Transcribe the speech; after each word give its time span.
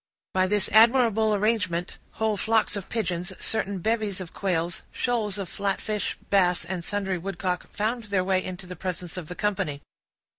By 0.33 0.47
this 0.47 0.67
admirable 0.69 1.35
arrangement, 1.35 1.99
whole 2.13 2.35
flocks 2.35 2.75
of 2.75 2.89
pigeons, 2.89 3.31
certain 3.39 3.77
bevies 3.77 4.19
of 4.19 4.33
quails, 4.33 4.81
shoals 4.91 5.37
of 5.37 5.47
flatfish, 5.47 6.17
bass, 6.31 6.65
and 6.65 6.83
sundry 6.83 7.19
woodcock, 7.19 7.71
found 7.71 8.05
their 8.05 8.23
way 8.23 8.43
into 8.43 8.65
the 8.65 8.75
presence 8.75 9.15
of 9.15 9.27
the 9.27 9.35
company. 9.35 9.83